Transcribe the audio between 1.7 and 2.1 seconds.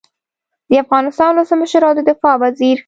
او د